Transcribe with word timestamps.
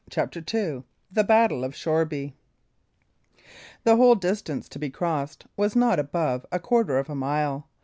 CHAPTER 0.09 0.39
II 0.39 0.81
THE 1.11 1.23
BATTLE 1.23 1.63
OF 1.63 1.75
SHOREBY 1.75 2.33
The 3.83 3.97
whole 3.97 4.15
distance 4.15 4.67
to 4.69 4.79
be 4.79 4.89
crossed 4.89 5.45
was 5.55 5.75
not 5.75 5.99
above 5.99 6.43
a 6.51 6.57
quarter 6.59 6.97
of 6.97 7.07
a 7.07 7.13
mile. 7.13 7.67